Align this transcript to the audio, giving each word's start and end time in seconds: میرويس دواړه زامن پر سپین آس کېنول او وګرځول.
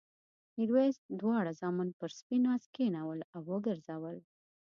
میرويس 0.57 0.97
دواړه 1.19 1.51
زامن 1.61 1.89
پر 1.99 2.09
سپین 2.19 2.43
آس 2.53 2.63
کېنول 2.75 3.19
او 3.35 3.41
وګرځول. 3.51 4.17